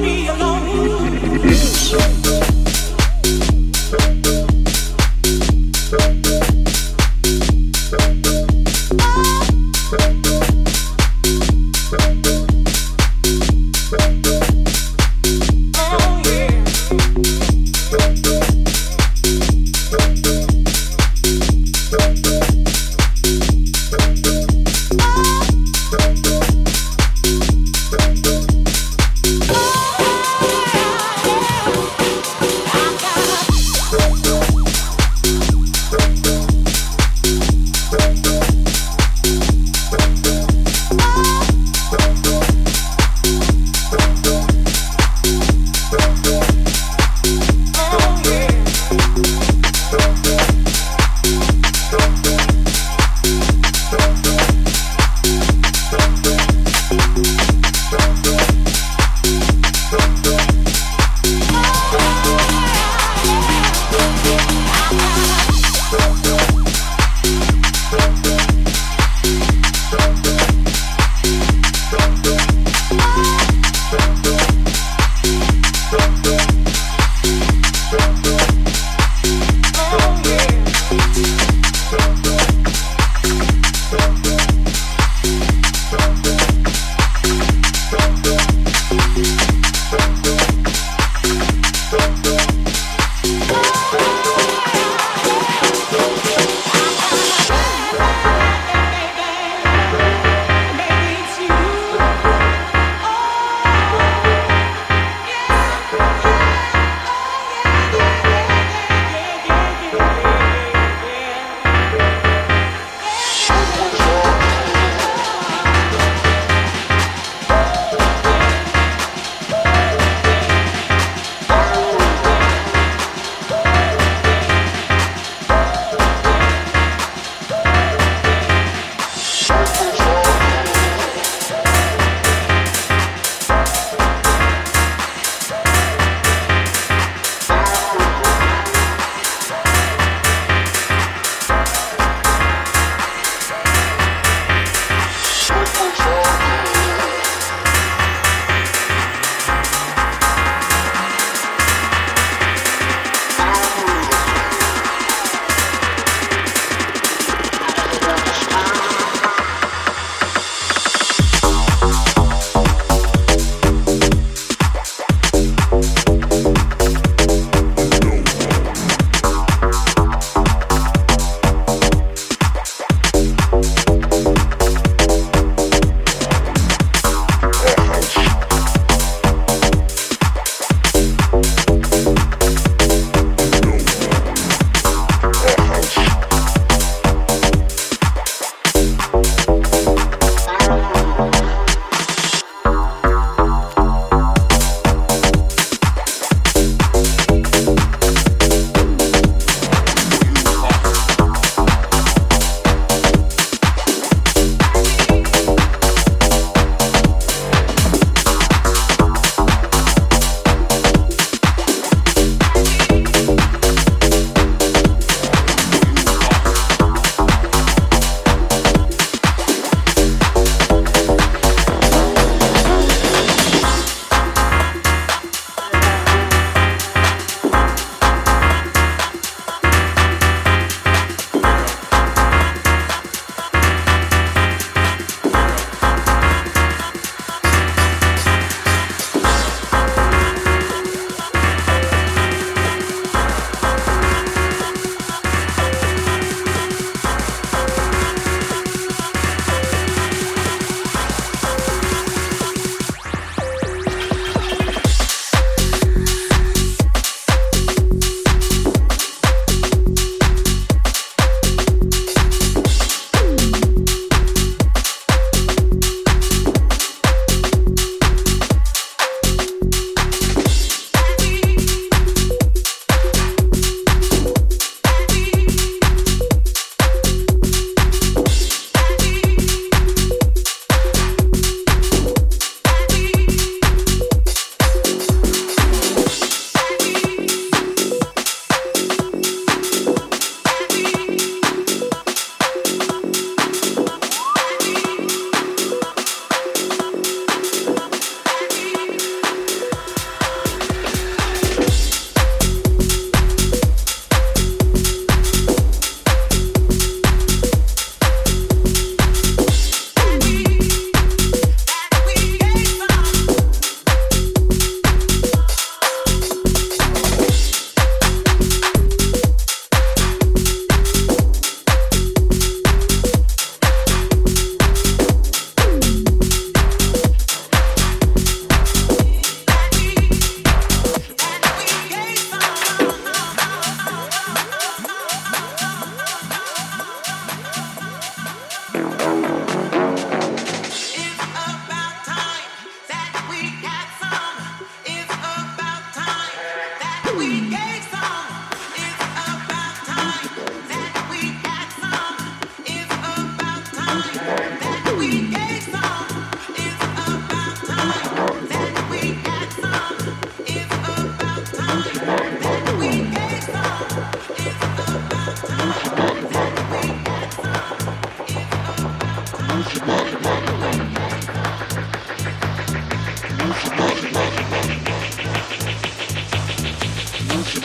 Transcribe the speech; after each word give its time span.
be 0.00 0.26
alone. 0.28 0.50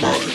Bye. 0.00 0.33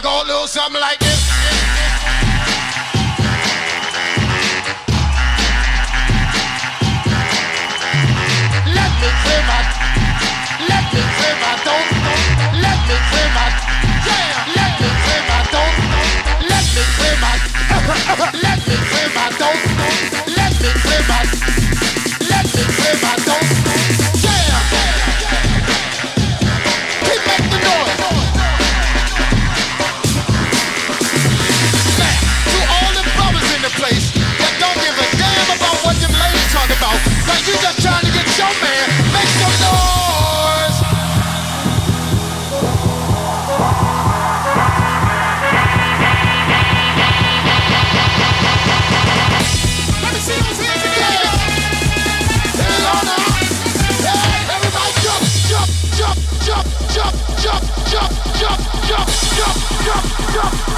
Go 0.00 0.22
a 0.22 0.24
little 0.24 0.46
something 0.46 0.80
like 0.80 0.98
this. 1.00 1.20
Let 8.72 8.90
me 9.02 9.08
clear 9.20 9.42
my, 9.50 9.60
let 10.70 10.84
me 10.94 11.02
clear 11.18 11.36
my 11.44 11.52
throat. 11.60 11.86
Let 12.64 12.78
me 12.88 12.96
clear 13.10 13.28
my, 13.36 13.48
yeah. 14.08 14.32
Let 14.56 14.72
me 14.80 14.88
clear 15.04 15.22
my 15.28 15.40
throat. 15.52 15.74
Let 16.48 16.64
me 16.72 16.82
clear 16.96 17.16
my, 17.20 17.34
let 18.46 18.58
me 18.66 18.76
clear 18.88 19.08
my 19.12 19.28
throat. 19.36 19.60
Let 20.38 20.52
me 20.62 20.70
clear 20.80 21.02
my, 21.08 21.61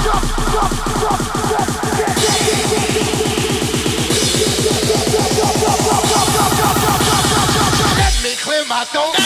Let 0.04 0.12
me 8.22 8.34
clear 8.36 8.66
my 8.66 8.84
throat. 8.84 9.23